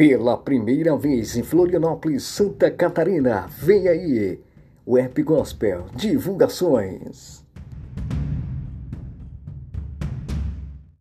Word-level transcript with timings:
Pela 0.00 0.34
primeira 0.34 0.96
vez 0.96 1.36
em 1.36 1.42
Florianópolis, 1.42 2.22
Santa 2.22 2.70
Catarina, 2.70 3.46
vem 3.58 3.86
aí 3.86 4.40
o 4.86 4.96
Rap 4.96 5.22
Gospel 5.22 5.88
Divulgações. 5.94 7.39